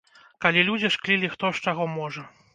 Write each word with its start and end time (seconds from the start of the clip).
Калі 0.45 0.63
людзі 0.69 0.91
шклілі 0.95 1.31
хто 1.35 1.53
з 1.59 1.65
чаго 1.69 1.89
можа. 1.97 2.27